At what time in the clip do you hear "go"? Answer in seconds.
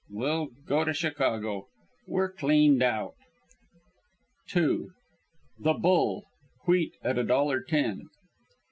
0.65-0.83